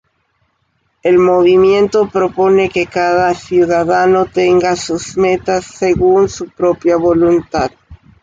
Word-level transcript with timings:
El 1.03 1.19
movimiento 1.19 2.09
propone 2.09 2.69
que 2.69 2.87
cada 2.87 3.35
ciudadano 3.35 4.25
tenga 4.25 4.75
sus 4.75 5.15
metas 5.15 5.63
según 5.65 6.27
su 6.27 6.49
propia 6.49 6.97
voluntad. 6.97 7.69